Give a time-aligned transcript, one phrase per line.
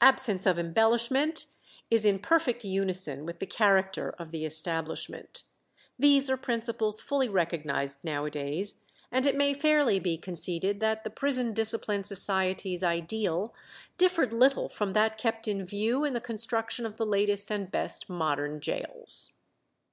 [0.00, 1.46] Absence of embellishment
[1.88, 5.44] is in perfect unison with the character of the establishment.
[5.96, 8.80] These are principles fully recognized now a days,
[9.12, 13.54] and it may fairly be conceded that the Prison Discipline Society's ideal
[13.96, 18.10] differed little from that kept in view in the construction of the latest and best
[18.10, 19.34] modern gaols.